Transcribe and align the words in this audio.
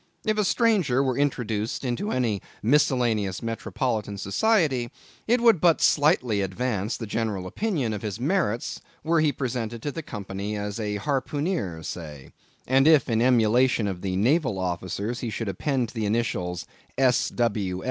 If 0.25 0.39
a 0.39 0.43
stranger 0.43 1.03
were 1.03 1.15
introduced 1.15 1.85
into 1.85 2.09
any 2.09 2.41
miscellaneous 2.63 3.43
metropolitan 3.43 4.17
society, 4.17 4.89
it 5.27 5.41
would 5.41 5.61
but 5.61 5.79
slightly 5.79 6.41
advance 6.41 6.97
the 6.97 7.05
general 7.05 7.45
opinion 7.45 7.93
of 7.93 8.01
his 8.01 8.19
merits, 8.19 8.81
were 9.03 9.19
he 9.21 9.31
presented 9.31 9.83
to 9.83 9.91
the 9.91 10.01
company 10.01 10.57
as 10.57 10.79
a 10.79 10.95
harpooneer, 10.97 11.83
say; 11.83 12.31
and 12.65 12.87
if 12.87 13.09
in 13.09 13.21
emulation 13.21 13.87
of 13.87 14.01
the 14.01 14.15
naval 14.15 14.57
officers 14.57 15.19
he 15.19 15.29
should 15.29 15.47
append 15.47 15.89
the 15.89 16.07
initials 16.07 16.65
S.W. 16.97 17.79